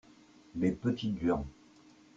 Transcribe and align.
les 0.55 0.71
petites 0.71 1.19
gens. 1.21 1.45